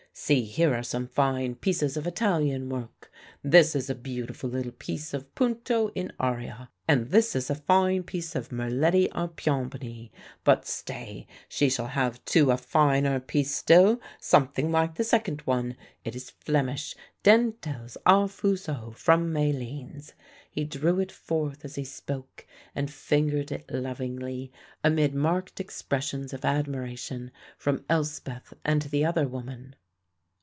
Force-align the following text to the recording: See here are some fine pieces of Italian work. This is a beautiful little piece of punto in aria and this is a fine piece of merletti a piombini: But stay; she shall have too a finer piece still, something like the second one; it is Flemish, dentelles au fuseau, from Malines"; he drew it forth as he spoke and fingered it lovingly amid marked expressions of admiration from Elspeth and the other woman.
See 0.13 0.43
here 0.43 0.75
are 0.75 0.83
some 0.83 1.07
fine 1.07 1.55
pieces 1.55 1.95
of 1.95 2.05
Italian 2.05 2.67
work. 2.67 3.09
This 3.43 3.77
is 3.77 3.89
a 3.89 3.95
beautiful 3.95 4.49
little 4.49 4.73
piece 4.73 5.13
of 5.13 5.33
punto 5.35 5.87
in 5.95 6.11
aria 6.19 6.69
and 6.85 7.07
this 7.11 7.33
is 7.33 7.49
a 7.49 7.55
fine 7.55 8.03
piece 8.03 8.35
of 8.35 8.49
merletti 8.49 9.07
a 9.13 9.29
piombini: 9.29 10.11
But 10.43 10.67
stay; 10.67 11.27
she 11.47 11.69
shall 11.69 11.87
have 11.87 12.23
too 12.25 12.51
a 12.51 12.57
finer 12.57 13.21
piece 13.21 13.55
still, 13.55 14.01
something 14.19 14.69
like 14.69 14.95
the 14.95 15.05
second 15.05 15.41
one; 15.45 15.77
it 16.03 16.13
is 16.13 16.29
Flemish, 16.29 16.93
dentelles 17.23 17.95
au 18.05 18.27
fuseau, 18.27 18.93
from 18.93 19.31
Malines"; 19.31 20.11
he 20.51 20.65
drew 20.65 20.99
it 20.99 21.11
forth 21.11 21.63
as 21.63 21.75
he 21.75 21.85
spoke 21.85 22.45
and 22.75 22.91
fingered 22.91 23.49
it 23.49 23.63
lovingly 23.71 24.51
amid 24.83 25.15
marked 25.15 25.61
expressions 25.61 26.33
of 26.33 26.43
admiration 26.43 27.31
from 27.57 27.85
Elspeth 27.89 28.53
and 28.65 28.81
the 28.83 29.05
other 29.05 29.25
woman. 29.25 29.73